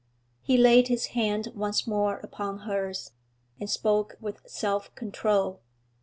He 0.41 0.57
laid 0.57 0.87
his 0.87 1.05
hand 1.13 1.49
once 1.53 1.85
more 1.85 2.15
upon 2.23 2.61
hers, 2.61 3.11
and 3.59 3.69
spoke 3.69 4.15
with 4.19 4.41
self 4.49 4.89
control. 4.95 5.61